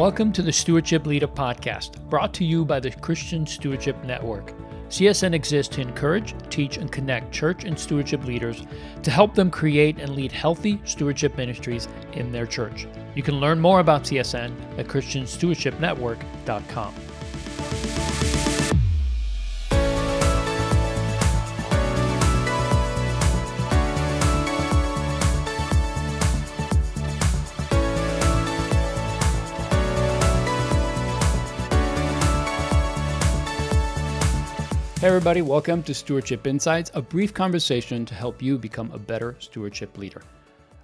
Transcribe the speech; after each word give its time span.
Welcome 0.00 0.32
to 0.32 0.40
the 0.40 0.50
Stewardship 0.50 1.04
Leader 1.04 1.28
Podcast, 1.28 2.00
brought 2.08 2.32
to 2.32 2.42
you 2.42 2.64
by 2.64 2.80
the 2.80 2.90
Christian 2.90 3.46
Stewardship 3.46 4.02
Network. 4.02 4.54
CSN 4.88 5.34
exists 5.34 5.74
to 5.74 5.82
encourage, 5.82 6.34
teach, 6.48 6.78
and 6.78 6.90
connect 6.90 7.32
church 7.32 7.64
and 7.64 7.78
stewardship 7.78 8.24
leaders 8.24 8.64
to 9.02 9.10
help 9.10 9.34
them 9.34 9.50
create 9.50 9.98
and 9.98 10.16
lead 10.16 10.32
healthy 10.32 10.80
stewardship 10.86 11.36
ministries 11.36 11.86
in 12.14 12.32
their 12.32 12.46
church. 12.46 12.86
You 13.14 13.22
can 13.22 13.40
learn 13.40 13.60
more 13.60 13.80
about 13.80 14.04
CSN 14.04 14.78
at 14.78 14.86
ChristianStewardshipNetwork.com. 14.86 16.94
Hey, 35.00 35.06
everybody, 35.06 35.40
welcome 35.40 35.82
to 35.84 35.94
Stewardship 35.94 36.46
Insights, 36.46 36.90
a 36.92 37.00
brief 37.00 37.32
conversation 37.32 38.04
to 38.04 38.14
help 38.14 38.42
you 38.42 38.58
become 38.58 38.90
a 38.92 38.98
better 38.98 39.34
stewardship 39.38 39.96
leader. 39.96 40.20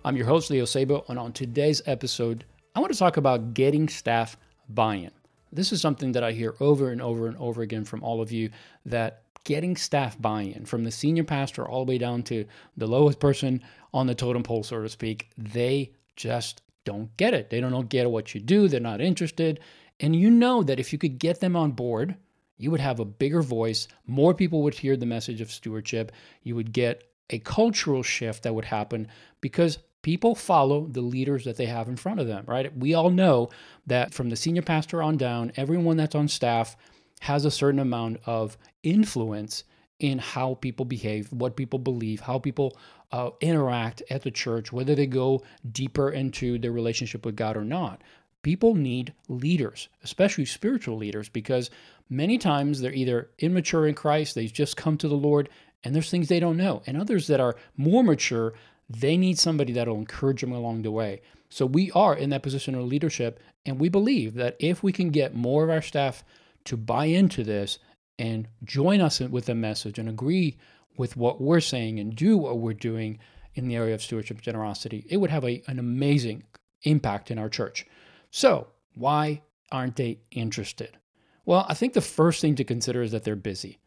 I'm 0.06 0.16
your 0.16 0.24
host, 0.24 0.48
Leo 0.48 0.64
Sabo, 0.64 1.04
and 1.08 1.18
on 1.18 1.34
today's 1.34 1.82
episode, 1.84 2.46
I 2.74 2.80
want 2.80 2.90
to 2.94 2.98
talk 2.98 3.18
about 3.18 3.52
getting 3.52 3.90
staff 3.90 4.38
buy 4.70 4.94
in. 4.94 5.10
This 5.52 5.70
is 5.70 5.82
something 5.82 6.12
that 6.12 6.24
I 6.24 6.32
hear 6.32 6.54
over 6.60 6.92
and 6.92 7.02
over 7.02 7.26
and 7.26 7.36
over 7.36 7.60
again 7.60 7.84
from 7.84 8.02
all 8.02 8.22
of 8.22 8.32
you 8.32 8.48
that 8.86 9.24
getting 9.44 9.76
staff 9.76 10.18
buy 10.18 10.40
in, 10.40 10.64
from 10.64 10.82
the 10.82 10.90
senior 10.90 11.24
pastor 11.24 11.68
all 11.68 11.84
the 11.84 11.90
way 11.90 11.98
down 11.98 12.22
to 12.22 12.46
the 12.78 12.86
lowest 12.86 13.20
person 13.20 13.62
on 13.92 14.06
the 14.06 14.14
totem 14.14 14.42
pole, 14.42 14.62
so 14.62 14.80
to 14.80 14.88
speak, 14.88 15.28
they 15.36 15.92
just 16.16 16.62
don't 16.86 17.14
get 17.18 17.34
it. 17.34 17.50
They 17.50 17.60
don't 17.60 17.90
get 17.90 18.10
what 18.10 18.34
you 18.34 18.40
do, 18.40 18.66
they're 18.66 18.80
not 18.80 19.02
interested. 19.02 19.60
And 20.00 20.16
you 20.16 20.30
know 20.30 20.62
that 20.62 20.80
if 20.80 20.90
you 20.90 20.98
could 20.98 21.18
get 21.18 21.40
them 21.40 21.54
on 21.54 21.72
board, 21.72 22.16
you 22.56 22.70
would 22.70 22.80
have 22.80 23.00
a 23.00 23.04
bigger 23.04 23.42
voice, 23.42 23.88
more 24.06 24.34
people 24.34 24.62
would 24.62 24.74
hear 24.74 24.96
the 24.96 25.06
message 25.06 25.40
of 25.40 25.50
stewardship, 25.50 26.12
you 26.42 26.54
would 26.54 26.72
get 26.72 27.04
a 27.30 27.38
cultural 27.38 28.02
shift 28.02 28.42
that 28.42 28.54
would 28.54 28.64
happen 28.64 29.08
because 29.40 29.78
people 30.02 30.34
follow 30.34 30.86
the 30.86 31.00
leaders 31.00 31.44
that 31.44 31.56
they 31.56 31.66
have 31.66 31.88
in 31.88 31.96
front 31.96 32.20
of 32.20 32.26
them, 32.28 32.44
right? 32.46 32.76
We 32.76 32.94
all 32.94 33.10
know 33.10 33.48
that 33.86 34.14
from 34.14 34.30
the 34.30 34.36
senior 34.36 34.62
pastor 34.62 35.02
on 35.02 35.16
down, 35.16 35.52
everyone 35.56 35.96
that's 35.96 36.14
on 36.14 36.28
staff 36.28 36.76
has 37.20 37.44
a 37.44 37.50
certain 37.50 37.80
amount 37.80 38.20
of 38.24 38.56
influence 38.82 39.64
in 39.98 40.18
how 40.18 40.54
people 40.54 40.84
behave, 40.84 41.32
what 41.32 41.56
people 41.56 41.78
believe, 41.78 42.20
how 42.20 42.38
people 42.38 42.76
uh, 43.12 43.30
interact 43.40 44.02
at 44.10 44.22
the 44.22 44.30
church, 44.30 44.72
whether 44.72 44.94
they 44.94 45.06
go 45.06 45.42
deeper 45.72 46.10
into 46.10 46.58
their 46.58 46.72
relationship 46.72 47.24
with 47.24 47.36
God 47.36 47.56
or 47.56 47.64
not. 47.64 48.02
People 48.42 48.74
need 48.74 49.12
leaders, 49.28 49.88
especially 50.04 50.44
spiritual 50.44 50.96
leaders, 50.96 51.28
because 51.28 51.70
Many 52.08 52.38
times 52.38 52.80
they're 52.80 52.92
either 52.92 53.30
immature 53.38 53.86
in 53.86 53.94
Christ, 53.94 54.34
they've 54.34 54.52
just 54.52 54.76
come 54.76 54.96
to 54.98 55.08
the 55.08 55.16
Lord, 55.16 55.48
and 55.82 55.94
there's 55.94 56.10
things 56.10 56.28
they 56.28 56.40
don't 56.40 56.56
know. 56.56 56.82
And 56.86 56.96
others 56.96 57.26
that 57.26 57.40
are 57.40 57.56
more 57.76 58.04
mature, 58.04 58.54
they 58.88 59.16
need 59.16 59.38
somebody 59.38 59.72
that'll 59.72 59.96
encourage 59.96 60.40
them 60.40 60.52
along 60.52 60.82
the 60.82 60.90
way. 60.90 61.20
So 61.48 61.66
we 61.66 61.90
are 61.92 62.14
in 62.14 62.30
that 62.30 62.42
position 62.42 62.74
of 62.74 62.84
leadership, 62.84 63.40
and 63.64 63.78
we 63.78 63.88
believe 63.88 64.34
that 64.34 64.56
if 64.58 64.82
we 64.82 64.92
can 64.92 65.10
get 65.10 65.34
more 65.34 65.64
of 65.64 65.70
our 65.70 65.82
staff 65.82 66.24
to 66.64 66.76
buy 66.76 67.06
into 67.06 67.44
this 67.44 67.78
and 68.18 68.48
join 68.64 69.00
us 69.00 69.20
with 69.20 69.46
the 69.46 69.54
message 69.54 69.98
and 69.98 70.08
agree 70.08 70.56
with 70.96 71.16
what 71.16 71.40
we're 71.40 71.60
saying 71.60 71.98
and 71.98 72.16
do 72.16 72.36
what 72.36 72.58
we're 72.58 72.72
doing 72.72 73.18
in 73.54 73.68
the 73.68 73.76
area 73.76 73.94
of 73.94 74.02
stewardship 74.02 74.40
generosity, 74.40 75.04
it 75.08 75.16
would 75.16 75.30
have 75.30 75.44
a, 75.44 75.62
an 75.66 75.78
amazing 75.78 76.44
impact 76.82 77.30
in 77.30 77.38
our 77.38 77.48
church. 77.48 77.86
So, 78.30 78.68
why 78.94 79.42
aren't 79.72 79.96
they 79.96 80.18
interested? 80.30 80.96
Well, 81.46 81.64
I 81.68 81.74
think 81.74 81.94
the 81.94 82.00
first 82.00 82.40
thing 82.40 82.56
to 82.56 82.64
consider 82.64 83.02
is 83.02 83.12
that 83.12 83.24
they're 83.24 83.36
busy. 83.36 83.78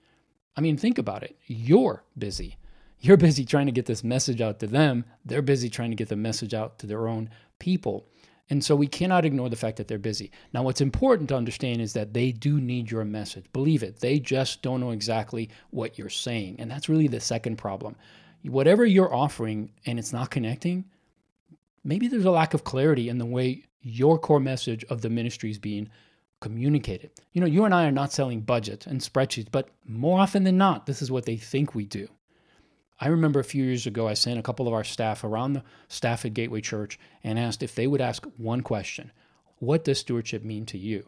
I 0.56 0.62
mean, 0.62 0.78
think 0.78 0.97
about 0.97 1.24
it. 1.24 1.38
You're 1.46 2.03
busy. 2.18 2.58
You're 3.02 3.18
busy 3.18 3.46
trying 3.46 3.68
to 3.68 3.72
get 3.72 3.86
this 3.86 4.03
message 4.03 4.42
out 4.42 4.59
to 4.59 4.68
them. 4.68 5.06
They're 5.25 5.42
busy 5.42 5.69
trying 5.69 5.92
to 5.92 5.96
get 5.96 6.09
the 6.09 6.16
message 6.16 6.53
out 6.53 6.80
to 6.80 6.88
their 6.88 7.08
own 7.08 7.30
people. 7.59 8.08
And 8.50 8.64
so 8.64 8.75
we 8.75 8.88
cannot 8.88 9.25
ignore 9.25 9.50
the 9.50 9.56
fact 9.56 9.78
that 9.78 9.88
they're 9.88 10.00
busy. 10.00 10.31
Now, 10.53 10.64
what's 10.64 10.81
important 10.81 11.30
to 11.30 11.36
understand 11.36 11.81
is 11.81 11.94
that 11.94 12.14
they 12.14 12.31
do 12.31 12.59
need 12.59 12.90
your 12.90 13.06
message. 13.06 13.46
Believe 13.53 13.84
it, 13.84 14.00
they 14.00 14.19
just 14.19 14.62
don't 14.62 14.80
know 14.80 14.92
exactly 14.92 15.50
what 15.69 16.00
you're 16.00 16.09
saying. 16.09 16.56
And 16.59 16.72
that's 16.72 16.90
really 16.90 17.08
the 17.08 17.19
second 17.19 17.58
problem. 17.58 17.96
Whatever 18.44 18.86
you're 18.86 19.14
offering 19.14 19.72
and 19.86 20.00
it's 20.00 20.14
not 20.14 20.31
connecting, 20.31 20.86
maybe 21.84 22.08
there's 22.08 22.25
a 22.25 22.31
lack 22.31 22.53
of 22.53 22.64
clarity 22.64 23.09
in 23.09 23.18
the 23.18 23.25
way 23.25 23.66
your 23.81 24.18
core 24.18 24.40
message 24.40 24.84
of 24.86 25.02
the 25.02 25.09
ministry 25.09 25.52
is 25.52 25.59
being 25.59 25.90
communicated. 26.40 27.12
You 27.34 27.42
know, 27.42 27.48
you 27.48 27.66
and 27.66 27.74
I 27.74 27.86
are 27.86 27.92
not 27.92 28.12
selling 28.12 28.42
budgets 28.42 28.86
and 28.88 29.02
spreadsheets, 29.02 29.48
but 29.52 29.70
more 29.86 30.20
often 30.20 30.44
than 30.44 30.58
not, 30.58 30.86
this 30.86 31.02
is 31.02 31.12
what 31.12 31.26
they 31.26 31.38
think 31.38 31.76
we 31.76 31.86
do. 31.86 32.08
I 33.02 33.08
remember 33.08 33.40
a 33.40 33.46
few 33.46 33.64
years 33.64 33.88
ago, 33.88 34.08
I 34.08 34.14
sent 34.14 34.40
a 34.40 34.44
couple 34.44 34.68
of 34.68 34.74
our 34.74 34.84
staff 34.84 35.24
around 35.24 35.54
the 35.54 35.64
staff 35.88 36.26
at 36.26 36.34
Gateway 36.34 36.62
Church 36.62 37.00
and 37.24 37.40
asked 37.40 37.64
if 37.64 37.76
they 37.76 37.88
would 37.88 38.02
ask 38.02 38.26
one 38.38 38.62
question 38.62 39.12
What 39.60 39.86
does 39.86 40.00
stewardship 40.00 40.44
mean 40.44 40.66
to 40.68 40.78
you? 40.78 41.06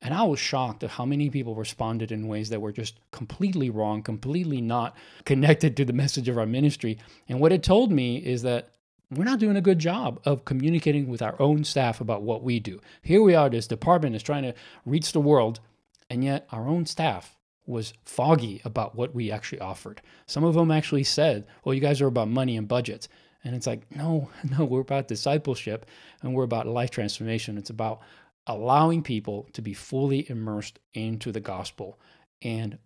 And 0.00 0.14
I 0.14 0.24
was 0.24 0.40
shocked 0.40 0.82
at 0.82 0.90
how 0.90 1.04
many 1.04 1.30
people 1.30 1.54
responded 1.54 2.10
in 2.10 2.26
ways 2.26 2.48
that 2.50 2.60
were 2.60 2.72
just 2.72 2.98
completely 3.12 3.70
wrong, 3.70 4.02
completely 4.02 4.60
not 4.60 4.96
connected 5.24 5.76
to 5.76 5.84
the 5.84 5.92
message 5.92 6.28
of 6.28 6.38
our 6.38 6.46
ministry. 6.46 6.98
And 7.28 7.40
what 7.40 7.52
it 7.52 7.62
told 7.62 7.90
me 7.92 8.16
is 8.16 8.42
that 8.42 8.70
we're 9.16 9.24
not 9.24 9.38
doing 9.38 9.56
a 9.56 9.62
good 9.62 9.78
job 9.78 10.20
of 10.24 10.44
communicating 10.44 11.08
with 11.08 11.22
our 11.22 11.40
own 11.40 11.64
staff 11.64 12.00
about 12.00 12.22
what 12.22 12.42
we 12.42 12.60
do. 12.60 12.80
Here 13.02 13.22
we 13.22 13.34
are, 13.34 13.48
this 13.50 13.66
department 13.66 14.16
is 14.16 14.22
trying 14.22 14.42
to 14.44 14.54
reach 14.86 15.12
the 15.12 15.20
world, 15.20 15.60
and 16.08 16.24
yet 16.24 16.46
our 16.50 16.66
own 16.66 16.86
staff 16.86 17.36
was 17.66 17.94
foggy 18.04 18.60
about 18.64 18.94
what 18.94 19.14
we 19.14 19.30
actually 19.30 19.60
offered. 19.60 20.02
Some 20.26 20.44
of 20.44 20.54
them 20.54 20.70
actually 20.70 21.04
said, 21.04 21.46
Well, 21.64 21.74
you 21.74 21.80
guys 21.80 22.00
are 22.00 22.06
about 22.06 22.28
money 22.28 22.56
and 22.56 22.66
budgets. 22.66 23.08
And 23.44 23.56
it's 23.56 23.66
like, 23.66 23.82
no, 23.94 24.28
no, 24.58 24.64
we're 24.64 24.80
about 24.80 25.08
discipleship 25.08 25.86
and 26.22 26.34
we're 26.34 26.44
about 26.44 26.66
life 26.66 26.90
transformation. 26.90 27.58
It's 27.58 27.70
about 27.70 28.00
allowing 28.46 29.02
people 29.02 29.48
to 29.52 29.62
be 29.62 29.74
fully 29.74 30.28
immersed 30.28 30.78
into 30.94 31.32
the 31.32 31.40
gospel 31.40 31.98
and 32.40 32.78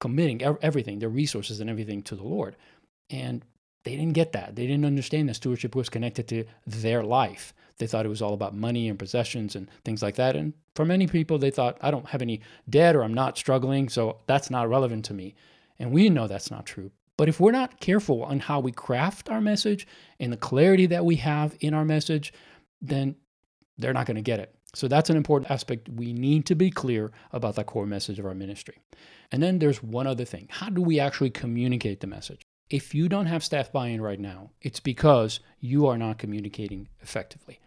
committing 0.00 0.42
everything, 0.42 0.98
their 0.98 1.08
resources 1.08 1.60
and 1.60 1.70
everything 1.70 2.02
to 2.02 2.16
the 2.16 2.24
Lord. 2.24 2.56
And 3.10 3.44
they 3.84 3.96
didn't 3.96 4.12
get 4.12 4.32
that. 4.32 4.54
They 4.54 4.66
didn't 4.66 4.84
understand 4.84 5.28
that 5.28 5.34
stewardship 5.34 5.74
was 5.74 5.88
connected 5.88 6.28
to 6.28 6.44
their 6.66 7.02
life. 7.02 7.52
They 7.78 7.86
thought 7.86 8.06
it 8.06 8.10
was 8.10 8.22
all 8.22 8.34
about 8.34 8.54
money 8.54 8.88
and 8.88 8.98
possessions 8.98 9.56
and 9.56 9.68
things 9.84 10.02
like 10.02 10.14
that. 10.16 10.36
And 10.36 10.52
for 10.74 10.84
many 10.84 11.06
people, 11.06 11.38
they 11.38 11.50
thought, 11.50 11.78
I 11.80 11.90
don't 11.90 12.08
have 12.08 12.22
any 12.22 12.40
debt 12.68 12.94
or 12.94 13.02
I'm 13.02 13.14
not 13.14 13.36
struggling, 13.36 13.88
so 13.88 14.18
that's 14.26 14.50
not 14.50 14.68
relevant 14.68 15.04
to 15.06 15.14
me. 15.14 15.34
And 15.78 15.90
we 15.90 16.08
know 16.08 16.26
that's 16.26 16.50
not 16.50 16.66
true. 16.66 16.92
But 17.16 17.28
if 17.28 17.40
we're 17.40 17.52
not 17.52 17.80
careful 17.80 18.22
on 18.22 18.40
how 18.40 18.60
we 18.60 18.72
craft 18.72 19.28
our 19.28 19.40
message 19.40 19.86
and 20.20 20.32
the 20.32 20.36
clarity 20.36 20.86
that 20.86 21.04
we 21.04 21.16
have 21.16 21.56
in 21.60 21.74
our 21.74 21.84
message, 21.84 22.32
then 22.80 23.16
they're 23.78 23.92
not 23.92 24.06
going 24.06 24.16
to 24.16 24.22
get 24.22 24.40
it. 24.40 24.54
So 24.74 24.88
that's 24.88 25.10
an 25.10 25.16
important 25.16 25.50
aspect. 25.50 25.88
We 25.88 26.12
need 26.12 26.46
to 26.46 26.54
be 26.54 26.70
clear 26.70 27.12
about 27.32 27.56
the 27.56 27.64
core 27.64 27.86
message 27.86 28.18
of 28.18 28.26
our 28.26 28.34
ministry. 28.34 28.78
And 29.30 29.42
then 29.42 29.58
there's 29.58 29.82
one 29.82 30.06
other 30.06 30.24
thing. 30.24 30.48
How 30.50 30.70
do 30.70 30.80
we 30.80 30.98
actually 30.98 31.30
communicate 31.30 32.00
the 32.00 32.06
message? 32.06 32.42
If 32.72 32.94
you 32.94 33.06
don't 33.06 33.26
have 33.26 33.44
staff 33.44 33.70
buy 33.70 33.88
in 33.88 34.00
right 34.00 34.18
now, 34.18 34.50
it's 34.62 34.80
because 34.80 35.40
you 35.60 35.86
are 35.86 35.98
not 35.98 36.16
communicating 36.16 36.88
effectively. 37.02 37.60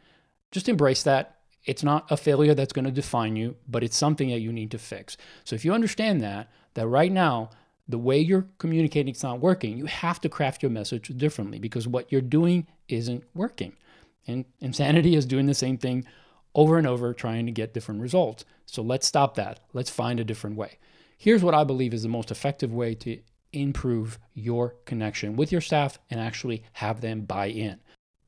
Just 0.49 0.67
embrace 0.67 1.03
that. 1.03 1.37
It's 1.63 1.83
not 1.83 2.11
a 2.11 2.17
failure 2.17 2.55
that's 2.55 2.73
going 2.73 2.85
to 2.85 2.91
define 2.91 3.35
you, 3.35 3.55
but 3.67 3.83
it's 3.83 3.95
something 3.95 4.29
that 4.29 4.39
you 4.39 4.51
need 4.51 4.71
to 4.71 4.79
fix. 4.79 5.15
So 5.43 5.55
if 5.55 5.63
you 5.63 5.73
understand 5.73 6.21
that, 6.21 6.49
that 6.73 6.87
right 6.87 7.11
now, 7.11 7.51
the 7.87 7.99
way 7.99 8.17
you're 8.17 8.47
communicating 8.57 9.13
is 9.13 9.21
not 9.21 9.41
working, 9.41 9.77
you 9.77 9.85
have 9.85 10.19
to 10.21 10.29
craft 10.29 10.63
your 10.63 10.71
message 10.71 11.09
differently 11.15 11.59
because 11.59 11.87
what 11.87 12.11
you're 12.11 12.19
doing 12.19 12.65
isn't 12.87 13.23
working. 13.35 13.73
And 14.25 14.45
insanity 14.59 15.15
is 15.15 15.27
doing 15.27 15.45
the 15.45 15.53
same 15.53 15.77
thing 15.77 16.03
over 16.55 16.79
and 16.79 16.87
over, 16.87 17.13
trying 17.13 17.45
to 17.45 17.51
get 17.51 17.75
different 17.75 18.01
results. 18.01 18.43
So 18.65 18.81
let's 18.81 19.05
stop 19.05 19.35
that. 19.35 19.59
Let's 19.71 19.91
find 19.91 20.19
a 20.19 20.23
different 20.23 20.55
way. 20.55 20.79
Here's 21.15 21.43
what 21.43 21.53
I 21.53 21.63
believe 21.63 21.93
is 21.93 22.01
the 22.01 22.09
most 22.09 22.31
effective 22.31 22.73
way 22.73 22.95
to 22.95 23.19
improve 23.55 24.19
your 24.33 24.75
connection 24.85 25.35
with 25.35 25.51
your 25.51 25.61
staff 25.61 25.99
and 26.09 26.19
actually 26.19 26.63
have 26.73 27.01
them 27.01 27.21
buy 27.21 27.47
in. 27.47 27.79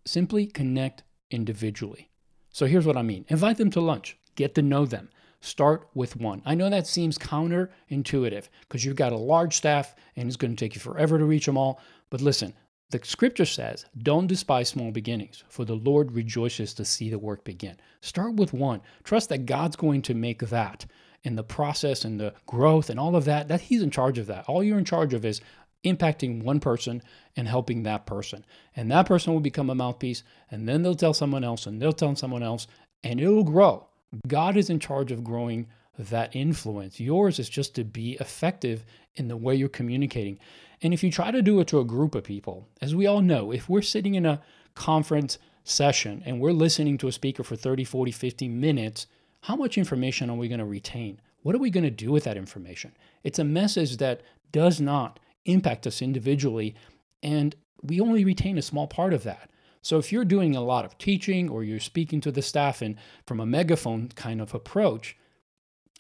Simply 0.05 0.45
connect 0.45 1.03
individually. 1.29 2.09
So 2.51 2.65
here's 2.65 2.85
what 2.85 2.97
I 2.97 3.01
mean 3.01 3.25
invite 3.29 3.57
them 3.57 3.71
to 3.71 3.81
lunch, 3.81 4.17
get 4.35 4.55
to 4.55 4.61
know 4.61 4.85
them. 4.85 5.09
Start 5.39 5.87
with 5.93 6.15
one. 6.15 6.41
I 6.45 6.55
know 6.55 6.69
that 6.69 6.87
seems 6.87 7.17
counterintuitive 7.17 8.49
because 8.61 8.83
you've 8.83 8.95
got 8.95 9.13
a 9.13 9.17
large 9.17 9.55
staff 9.55 9.95
and 10.15 10.27
it's 10.27 10.35
going 10.35 10.55
to 10.55 10.59
take 10.59 10.73
you 10.73 10.81
forever 10.81 11.19
to 11.19 11.25
reach 11.25 11.45
them 11.45 11.57
all. 11.57 11.79
But 12.09 12.21
listen, 12.21 12.53
the 12.89 12.99
scripture 13.03 13.45
says, 13.45 13.85
Don't 14.01 14.27
despise 14.27 14.69
small 14.69 14.91
beginnings, 14.91 15.43
for 15.49 15.65
the 15.65 15.75
Lord 15.75 16.13
rejoices 16.13 16.73
to 16.73 16.85
see 16.85 17.09
the 17.09 17.19
work 17.19 17.43
begin. 17.43 17.77
Start 18.01 18.35
with 18.35 18.53
one. 18.53 18.81
Trust 19.03 19.29
that 19.29 19.45
God's 19.45 19.75
going 19.75 20.01
to 20.03 20.13
make 20.13 20.39
that 20.39 20.85
and 21.27 21.37
the 21.37 21.43
process 21.43 22.05
and 22.05 22.19
the 22.19 22.33
growth 22.45 22.89
and 22.89 22.99
all 22.99 23.15
of 23.15 23.25
that, 23.25 23.49
that 23.49 23.61
he's 23.61 23.83
in 23.83 23.91
charge 23.91 24.17
of 24.17 24.27
that. 24.27 24.45
All 24.47 24.63
you're 24.63 24.79
in 24.79 24.85
charge 24.85 25.13
of 25.13 25.25
is 25.25 25.41
impacting 25.83 26.41
one 26.43 26.59
person 26.59 27.01
and 27.35 27.47
helping 27.47 27.83
that 27.83 28.05
person. 28.05 28.45
And 28.75 28.89
that 28.91 29.05
person 29.05 29.33
will 29.33 29.41
become 29.41 29.69
a 29.69 29.75
mouthpiece, 29.75 30.23
and 30.49 30.67
then 30.67 30.81
they'll 30.81 30.95
tell 30.95 31.13
someone 31.13 31.43
else, 31.43 31.67
and 31.67 31.81
they'll 31.81 31.93
tell 31.93 32.15
someone 32.15 32.43
else, 32.43 32.65
and 33.03 33.19
it'll 33.19 33.43
grow. 33.43 33.87
God 34.25 34.55
is 34.55 34.69
in 34.69 34.79
charge 34.79 35.11
of 35.11 35.23
growing 35.23 35.67
that 35.99 36.35
influence. 36.35 36.99
Yours 36.99 37.39
is 37.39 37.49
just 37.49 37.75
to 37.75 37.83
be 37.83 38.13
effective 38.19 38.85
in 39.15 39.27
the 39.27 39.37
way 39.37 39.53
you're 39.53 39.67
communicating. 39.67 40.39
And 40.81 40.93
if 40.93 41.03
you 41.03 41.11
try 41.11 41.31
to 41.31 41.41
do 41.41 41.59
it 41.59 41.67
to 41.67 41.79
a 41.79 41.85
group 41.85 42.15
of 42.15 42.23
people, 42.23 42.69
as 42.81 42.95
we 42.95 43.05
all 43.05 43.21
know, 43.21 43.51
if 43.51 43.67
we're 43.67 43.81
sitting 43.81 44.15
in 44.15 44.25
a 44.25 44.41
conference 44.75 45.39
session 45.63 46.23
and 46.25 46.39
we're 46.39 46.51
listening 46.51 46.97
to 46.99 47.07
a 47.07 47.11
speaker 47.11 47.43
for 47.43 47.55
30, 47.55 47.83
40, 47.83 48.11
50 48.11 48.47
minutes, 48.47 49.07
how 49.41 49.55
much 49.55 49.77
information 49.77 50.29
are 50.29 50.37
we 50.37 50.47
going 50.47 50.59
to 50.59 50.65
retain? 50.65 51.21
What 51.43 51.55
are 51.55 51.59
we 51.59 51.69
going 51.69 51.83
to 51.83 51.91
do 51.91 52.11
with 52.11 52.23
that 52.25 52.37
information? 52.37 52.93
It's 53.23 53.39
a 53.39 53.43
message 53.43 53.97
that 53.97 54.21
does 54.51 54.81
not 54.81 55.19
impact 55.45 55.87
us 55.87 56.01
individually, 56.01 56.75
and 57.23 57.55
we 57.81 58.01
only 58.01 58.25
retain 58.25 58.57
a 58.57 58.61
small 58.61 58.87
part 58.87 59.13
of 59.13 59.23
that. 59.23 59.49
So 59.81 59.97
if 59.97 60.11
you're 60.11 60.25
doing 60.25 60.55
a 60.55 60.63
lot 60.63 60.83
of 60.83 60.97
teaching 60.97 61.47
or 61.49 61.63
you're 61.63 61.79
speaking 61.79 62.19
to 62.21 62.31
the 62.31 62.41
staff 62.41 62.81
and 62.81 62.95
from 63.25 63.39
a 63.39 63.45
megaphone 63.45 64.09
kind 64.09 64.41
of 64.41 64.53
approach, 64.53 65.15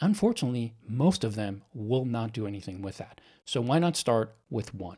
unfortunately, 0.01 0.73
most 0.87 1.23
of 1.23 1.35
them 1.35 1.63
will 1.73 2.03
not 2.03 2.33
do 2.33 2.47
anything 2.47 2.81
with 2.81 2.97
that. 2.97 3.21
So 3.45 3.61
why 3.61 3.79
not 3.79 3.95
start 3.95 4.35
with 4.49 4.73
one? 4.73 4.97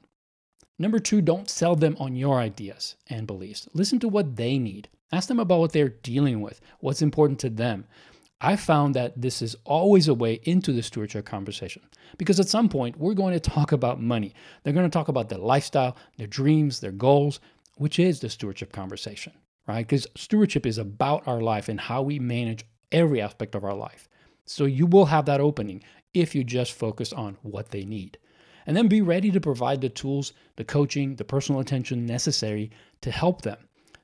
Number 0.80 0.97
two, 0.97 1.21
don't 1.21 1.50
sell 1.50 1.75
them 1.75 1.97
on 2.00 2.15
your 2.15 2.39
ideas 2.39 2.95
and 3.07 3.27
beliefs. 3.27 3.68
Listen 3.74 4.00
to 4.00 4.07
what 4.07 4.38
they 4.38 4.57
need. 4.57 4.89
Ask 5.12 5.27
them 5.27 5.39
about 5.39 5.59
what 5.59 5.74
they're 5.74 5.89
dealing 5.89 6.42
with, 6.42 6.62
what's 6.80 7.01
important 7.01 7.39
to 7.39 7.50
them. 7.50 7.85
I 8.41 8.56
found 8.56 8.95
that 8.95 9.21
this 9.21 9.41
is 9.41 9.56
always 9.65 10.07
a 10.07 10.13
way 10.13 10.39
into 10.44 10.71
the 10.71 10.81
stewardship 10.81 11.25
conversation 11.25 11.81
because 12.18 12.39
at 12.39 12.47
some 12.47 12.69
point 12.69 12.97
we're 12.97 13.13
going 13.13 13.33
to 13.33 13.39
talk 13.39 13.74
about 13.74 14.01
money. 14.01 14.33
They're 14.63 14.74
going 14.74 14.89
to 14.89 14.97
talk 14.97 15.09
about 15.09 15.27
their 15.27 15.39
lifestyle, 15.39 15.97
their 16.18 16.27
dreams, 16.27 16.80
their 16.80 16.94
goals, 16.94 17.41
which 17.75 18.00
is 18.00 18.19
the 18.19 18.30
stewardship 18.30 18.71
conversation, 18.71 19.33
right? 19.68 19.86
Because 19.86 20.07
stewardship 20.15 20.65
is 20.65 20.77
about 20.77 21.27
our 21.27 21.41
life 21.41 21.68
and 21.68 21.80
how 21.80 22.01
we 22.01 22.18
manage 22.18 22.65
every 22.94 23.21
aspect 23.21 23.56
of 23.56 23.65
our 23.65 23.75
life. 23.75 24.07
So 24.45 24.65
you 24.65 24.85
will 24.85 25.06
have 25.06 25.25
that 25.25 25.42
opening 25.42 25.83
if 26.13 26.33
you 26.33 26.44
just 26.44 26.71
focus 26.71 27.12
on 27.12 27.38
what 27.42 27.69
they 27.69 27.83
need. 27.83 28.18
And 28.65 28.75
then 28.75 28.88
be 28.88 29.01
ready 29.01 29.31
to 29.31 29.42
provide 29.42 29.81
the 29.81 29.89
tools, 29.89 30.31
the 30.56 30.63
coaching, 30.63 31.15
the 31.15 31.24
personal 31.25 31.59
attention 31.59 32.06
necessary 32.06 32.71
to 33.01 33.12
help 33.12 33.42
them. 33.42 33.57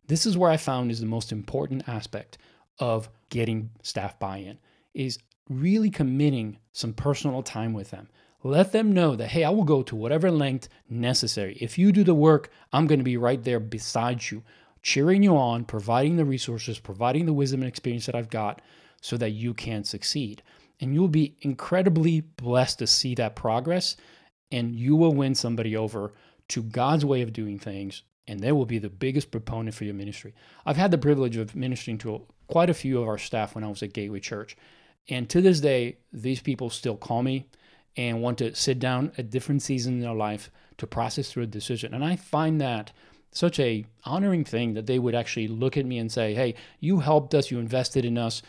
This 0.08 0.26
is 0.26 0.38
where 0.38 0.52
I 0.52 0.58
found 0.58 0.92
is 0.92 1.00
the 1.00 1.06
most 1.06 1.32
important 1.32 1.88
aspect 1.88 2.38
of 2.80 3.10
getting 3.30 3.70
staff 3.82 4.18
buy-in 4.20 4.58
is 4.94 5.20
really 5.50 5.90
committing 5.90 6.58
some 6.72 6.94
personal 6.94 7.44
time 7.44 7.74
with 7.74 7.92
them. 7.92 8.10
Let 8.44 8.72
them 8.72 8.94
know 8.94 9.16
that, 9.16 9.30
hey, 9.30 9.44
I 9.44 9.50
will 9.50 9.64
go 9.64 9.82
to 9.84 9.96
whatever 9.96 10.30
length 10.30 10.70
necessary. 10.90 11.58
If 11.60 11.78
you 11.78 11.92
do 11.92 12.04
the 12.04 12.14
work, 12.14 12.50
I'm 12.72 12.86
going 12.86 13.00
to 13.00 13.04
be 13.04 13.18
right 13.18 13.44
there 13.44 13.60
beside 13.60 14.30
you, 14.30 14.44
cheering 14.82 15.24
you 15.24 15.36
on, 15.36 15.66
providing 15.66 16.16
the 16.16 16.26
resources, 16.26 16.78
providing 16.78 17.26
the 17.26 17.34
wisdom 17.34 17.62
and 17.62 17.68
experience 17.68 18.06
that 18.06 18.16
I've 18.16 18.30
got 18.30 18.62
so 19.02 19.18
that 19.18 19.32
you 19.32 19.54
can 19.54 19.84
succeed. 19.84 20.44
And 20.80 20.94
you'll 20.94 21.08
be 21.08 21.38
incredibly 21.42 22.22
blessed 22.22 22.80
to 22.80 22.88
see 22.88 23.16
that 23.16 23.36
progress, 23.36 23.96
and 24.52 24.76
you 24.76 24.96
will 24.96 25.14
win 25.14 25.34
somebody 25.34 25.76
over 25.76 26.14
to 26.50 26.62
God's 26.62 27.04
way 27.04 27.22
of 27.22 27.34
doing 27.34 27.58
things, 27.58 28.04
and 28.28 28.40
they 28.40 28.52
will 28.52 28.66
be 28.66 28.80
the 28.80 28.90
biggest 28.90 29.32
proponent 29.32 29.76
for 29.76 29.86
your 29.86 29.94
ministry. 29.94 30.34
I've 30.66 30.78
had 30.78 30.92
the 30.92 30.98
privilege 30.98 31.38
of 31.38 31.56
ministering 31.56 31.98
to 32.00 32.26
quite 32.48 32.70
a 32.70 32.74
few 32.74 33.02
of 33.02 33.08
our 33.08 33.18
staff 33.18 33.56
when 33.56 33.64
I 33.64 33.68
was 33.68 33.84
at 33.84 33.94
Gateway 33.94 34.20
Church. 34.20 34.58
And 35.10 35.30
to 35.30 35.42
this 35.42 35.60
day, 35.60 35.98
these 36.12 36.42
people 36.42 36.70
still 36.70 36.98
call 36.98 37.22
me 37.22 37.48
and 37.96 38.22
want 38.22 38.40
to 38.40 38.56
sit 38.56 38.80
down 38.80 39.12
at 39.18 39.30
different 39.30 39.62
seasons 39.62 39.96
in 39.96 40.02
their 40.02 40.14
life 40.14 40.50
to 40.78 40.88
process 40.88 41.32
through 41.32 41.44
a 41.44 41.48
decision. 41.48 41.94
And 41.94 42.04
I 42.04 42.16
find 42.16 42.60
that 42.60 42.92
such 43.32 43.60
a 43.60 43.86
honoring 44.04 44.44
thing 44.44 44.74
that 44.74 44.88
they 44.88 44.98
would 44.98 45.16
actually 45.16 45.48
look 45.48 45.78
at 45.78 45.86
me 45.86 45.98
and 45.98 46.12
say, 46.12 46.34
"Hey, 46.34 46.56
you 46.80 47.00
helped 47.00 47.36
us, 47.36 47.52
you 47.52 47.60
invested 47.60 48.06
in 48.06 48.18
us, 48.18 48.42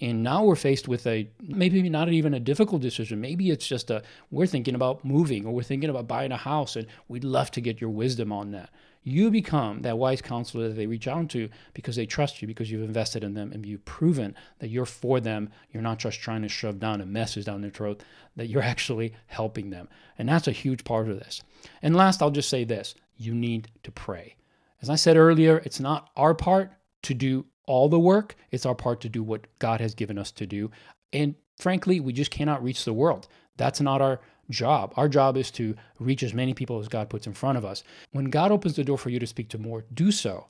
and 0.00 0.22
now 0.22 0.44
we're 0.44 0.56
faced 0.56 0.88
with 0.88 1.06
a 1.06 1.28
maybe 1.40 1.88
not 1.88 2.08
even 2.10 2.34
a 2.34 2.40
difficult 2.40 2.82
decision. 2.82 3.20
Maybe 3.20 3.50
it's 3.50 3.66
just 3.66 3.90
a 3.90 4.02
we're 4.30 4.46
thinking 4.46 4.74
about 4.74 5.04
moving 5.04 5.46
or 5.46 5.52
we're 5.52 5.62
thinking 5.62 5.90
about 5.90 6.08
buying 6.08 6.32
a 6.32 6.36
house 6.36 6.76
and 6.76 6.86
we'd 7.08 7.24
love 7.24 7.50
to 7.52 7.60
get 7.60 7.80
your 7.80 7.90
wisdom 7.90 8.32
on 8.32 8.50
that." 8.50 8.70
You 9.04 9.30
become 9.30 9.82
that 9.82 9.98
wise 9.98 10.22
counselor 10.22 10.68
that 10.68 10.74
they 10.74 10.86
reach 10.86 11.08
out 11.08 11.28
to 11.30 11.48
because 11.74 11.96
they 11.96 12.06
trust 12.06 12.40
you, 12.40 12.48
because 12.48 12.70
you've 12.70 12.82
invested 12.82 13.24
in 13.24 13.34
them 13.34 13.50
and 13.52 13.66
you've 13.66 13.84
proven 13.84 14.36
that 14.60 14.68
you're 14.68 14.86
for 14.86 15.18
them. 15.18 15.50
You're 15.72 15.82
not 15.82 15.98
just 15.98 16.20
trying 16.20 16.42
to 16.42 16.48
shove 16.48 16.78
down 16.78 17.00
a 17.00 17.06
message 17.06 17.44
down 17.44 17.62
their 17.62 17.70
throat, 17.70 18.02
that 18.36 18.46
you're 18.46 18.62
actually 18.74 19.14
helping 19.26 19.70
them. 19.70 19.88
And 20.18 20.28
that's 20.28 20.48
a 20.48 20.52
huge 20.52 20.84
part 20.84 21.08
of 21.08 21.18
this. 21.18 21.42
And 21.82 21.96
last, 21.96 22.22
I'll 22.22 22.30
just 22.30 22.48
say 22.48 22.64
this 22.64 22.94
you 23.16 23.34
need 23.34 23.68
to 23.82 23.92
pray. 23.92 24.36
As 24.80 24.90
I 24.90 24.96
said 24.96 25.16
earlier, 25.16 25.62
it's 25.64 25.80
not 25.80 26.10
our 26.16 26.34
part 26.34 26.72
to 27.02 27.14
do 27.14 27.46
all 27.66 27.88
the 27.88 27.98
work, 27.98 28.34
it's 28.50 28.66
our 28.66 28.74
part 28.74 29.00
to 29.00 29.08
do 29.08 29.22
what 29.22 29.46
God 29.58 29.80
has 29.80 29.94
given 29.94 30.18
us 30.18 30.32
to 30.32 30.46
do. 30.46 30.70
And 31.12 31.34
frankly, 31.58 32.00
we 32.00 32.12
just 32.12 32.30
cannot 32.30 32.62
reach 32.62 32.84
the 32.84 32.92
world. 32.92 33.28
That's 33.56 33.80
not 33.80 34.02
our 34.02 34.20
job. 34.52 34.92
Our 34.96 35.08
job 35.08 35.36
is 35.36 35.50
to 35.52 35.74
reach 35.98 36.22
as 36.22 36.34
many 36.34 36.54
people 36.54 36.78
as 36.78 36.88
God 36.88 37.10
puts 37.10 37.26
in 37.26 37.32
front 37.32 37.58
of 37.58 37.64
us. 37.64 37.82
When 38.12 38.26
God 38.26 38.52
opens 38.52 38.76
the 38.76 38.84
door 38.84 38.98
for 38.98 39.10
you 39.10 39.18
to 39.18 39.26
speak 39.26 39.48
to 39.50 39.58
more, 39.58 39.84
do 39.94 40.12
so. 40.12 40.46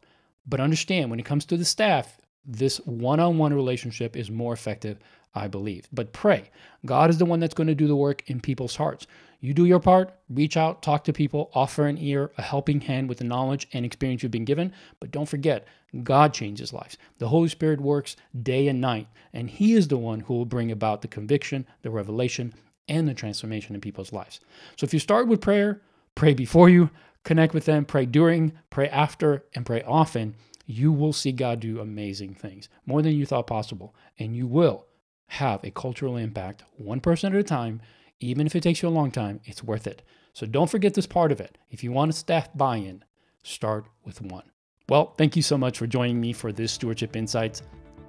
But 0.47 0.61
understand 0.61 1.11
when 1.11 1.21
it 1.21 1.27
comes 1.27 1.45
to 1.47 1.57
the 1.57 1.65
staff, 1.65 2.19
this 2.45 2.79
one 2.79 3.21
on 3.21 3.39
one 3.39 3.55
relationship 3.55 4.17
is 4.17 4.31
more 4.31 4.53
effective, 4.53 4.99
I 5.35 5.49
believe. 5.49 5.89
But 5.93 6.13
pray. 6.13 6.51
God 6.85 7.09
is 7.09 7.19
the 7.19 7.25
one 7.25 7.41
that's 7.41 7.55
going 7.55 7.69
to 7.69 7.75
do 7.75 7.87
the 7.87 7.97
work 7.97 8.29
in 8.29 8.41
people's 8.41 8.77
hearts. 8.77 9.07
You 9.41 9.55
do 9.55 9.65
your 9.65 9.81
part, 9.81 10.15
reach 10.29 10.57
out, 10.57 10.83
talk 10.83 11.03
to 11.05 11.13
people, 11.13 11.51
offer 11.53 11.87
an 11.87 11.99
ear, 11.99 12.31
a 12.39 12.43
helping 12.43 12.81
hand 12.81 13.09
with 13.09 13.19
the 13.19 13.25
knowledge 13.25 13.67
and 13.73 13.85
experience 13.85 14.23
you've 14.23 14.31
been 14.31 14.45
given. 14.45 14.73
But 15.01 15.11
don't 15.11 15.29
forget, 15.29 15.67
God 16.03 16.33
changes 16.33 16.73
lives. 16.73 16.97
The 17.19 17.29
Holy 17.29 17.49
Spirit 17.49 17.81
works 17.81 18.17
day 18.43 18.69
and 18.69 18.81
night, 18.81 19.09
and 19.33 19.51
He 19.51 19.75
is 19.75 19.89
the 19.89 19.97
one 19.97 20.21
who 20.21 20.35
will 20.35 20.45
bring 20.45 20.71
about 20.71 21.03
the 21.03 21.09
conviction, 21.09 21.67
the 21.83 21.91
revelation, 21.91 22.55
and 22.89 23.07
the 23.09 23.15
transformation 23.15 23.75
in 23.75 23.81
people's 23.81 24.13
lives. 24.13 24.41
So 24.77 24.85
if 24.85 24.93
you 24.93 25.01
start 25.01 25.29
with 25.29 25.41
prayer, 25.41 25.83
pray 26.15 26.35
before 26.35 26.69
you 26.69 26.91
connect 27.25 27.55
with 27.55 27.65
them, 27.65 27.85
pray 27.85 28.07
during, 28.07 28.53
pray 28.71 28.89
after, 28.89 29.45
and 29.55 29.65
pray 29.65 29.83
often, 29.83 30.35
you 30.67 30.93
will 30.93 31.13
see 31.13 31.33
God 31.33 31.61
do 31.61 31.81
amazing 31.81 32.35
things, 32.35 32.69
more 32.87 33.03
than 33.03 33.13
you 33.15 33.27
thought 33.27 33.47
possible. 33.47 33.95
And 34.19 34.37
you 34.37 34.47
will 34.47 34.87
have 35.27 35.63
a 35.65 35.71
cultural 35.71 36.17
impact, 36.17 36.65
one 36.77 37.01
person 37.01 37.33
at 37.33 37.39
a 37.39 37.43
time. 37.43 37.81
Even 38.21 38.47
if 38.47 38.55
it 38.55 38.63
takes 38.63 38.83
you 38.83 38.89
a 38.89 38.91
long 38.91 39.11
time, 39.11 39.41
it's 39.45 39.65
worth 39.65 39.87
it. 39.87 40.03
So 40.33 40.47
don't 40.47 40.71
forget 40.71 40.95
this 40.95 41.07
part 41.07 41.33
of 41.33 41.41
it. 41.41 41.59
If 41.71 41.83
you 41.83 41.93
want 41.93 42.11
a 42.11 42.15
staff 42.15 42.49
buy 42.55 42.77
in, 42.77 43.05
start 43.43 43.87
with 44.05 44.21
one. 44.21 44.45
Well, 44.89 45.15
thank 45.19 45.37
you 45.37 45.43
so 45.43 45.59
much 45.59 45.79
for 45.79 45.87
joining 45.87 46.21
me 46.21 46.33
for 46.33 46.53
this 46.53 46.73
Stewardship 46.73 47.17
Insights. 47.17 47.63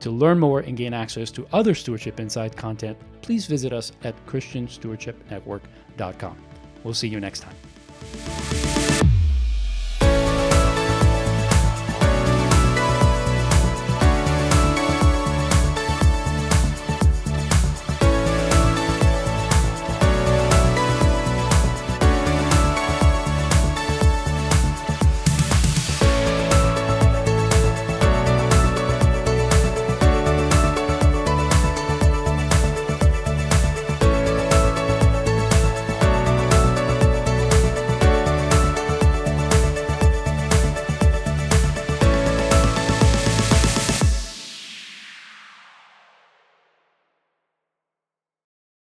To 0.03 0.11
learn 0.11 0.37
more 0.37 0.59
and 0.59 0.75
gain 0.75 0.93
access 0.93 1.31
to 1.31 1.47
other 1.53 1.73
Stewardship 1.73 2.19
Insight 2.19 2.57
content, 2.57 2.97
please 3.21 3.45
visit 3.45 3.71
us 3.71 3.93
at 4.03 4.13
ChristianStewardshipNetwork.com. 4.25 6.37
We'll 6.83 6.93
see 6.93 7.07
you 7.07 7.21
next 7.21 7.39
time. 7.39 7.55